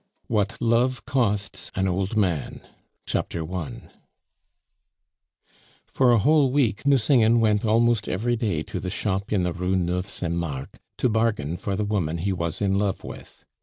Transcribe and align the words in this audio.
WHAT 0.25 0.59
LOVE 0.59 1.05
COSTS 1.05 1.71
AN 1.75 1.87
OLD 1.87 2.17
MAN 2.17 2.61
For 5.85 6.11
a 6.11 6.17
whole 6.17 6.51
week 6.51 6.87
Nucingen 6.87 7.39
went 7.39 7.63
almost 7.63 8.09
every 8.09 8.35
day 8.35 8.63
to 8.63 8.79
the 8.79 8.89
shop 8.89 9.31
in 9.31 9.43
the 9.43 9.53
Rue 9.53 9.75
Nueve 9.75 10.09
Saint 10.09 10.33
Marc 10.33 10.79
to 10.97 11.07
bargain 11.07 11.55
for 11.55 11.75
the 11.75 11.85
woman 11.85 12.17
he 12.17 12.33
was 12.33 12.61
in 12.61 12.79
love 12.79 13.03
with. 13.03 13.45